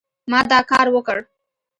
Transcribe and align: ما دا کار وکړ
ما 0.31 0.39
دا 0.51 0.59
کار 0.71 0.87
وکړ 0.91 1.17